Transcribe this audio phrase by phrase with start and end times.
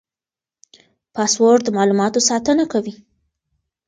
[1.13, 2.93] پاسورډ د معلوماتو ساتنه کوي.